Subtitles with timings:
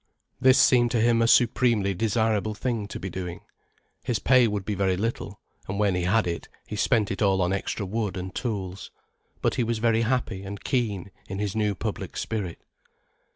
[0.39, 3.41] This seemed to him a supremely desirable thing to be doing.
[4.03, 7.53] His pay would be very little—and when he had it, he spent it all on
[7.53, 8.89] extra wood and tools.
[9.43, 12.57] But he was very happy and keen in his new public spirit.